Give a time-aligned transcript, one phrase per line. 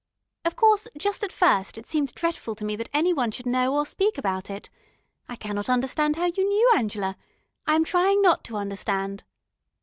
[0.45, 3.75] Of course, just at first, it seemed dretful to me that any one should know
[3.75, 4.67] or speak about it.
[5.29, 7.15] I cannot understand how you knew, Angela;
[7.67, 9.23] I am trying not to understand...."